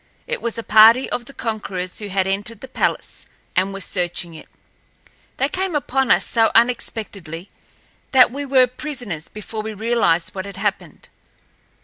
It 0.25 0.41
was 0.41 0.57
a 0.57 0.63
party 0.63 1.07
of 1.11 1.25
the 1.25 1.31
conquerors 1.33 1.99
who 1.99 2.07
had 2.07 2.25
entered 2.25 2.61
the 2.61 2.67
palace 2.67 3.27
and 3.55 3.71
were 3.71 3.81
searching 3.81 4.33
it. 4.33 4.49
They 5.37 5.47
came 5.47 5.75
upon 5.75 6.09
us 6.09 6.25
so 6.25 6.49
unexpectedly 6.55 7.49
that 8.09 8.31
we 8.31 8.43
were 8.43 8.65
prisoners 8.65 9.27
before 9.29 9.61
we 9.61 9.75
realized 9.75 10.33
what 10.33 10.45
had 10.45 10.55
happened. 10.55 11.09